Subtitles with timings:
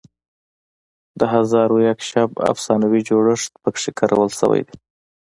[1.19, 4.75] د هزار و یک شب افسانوي جوړښت پکې کارول شوی دی.